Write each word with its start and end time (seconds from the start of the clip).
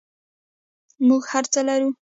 موږ 1.07 1.23
هر 1.31 1.43
څه 1.53 1.59
لرو 1.67 1.89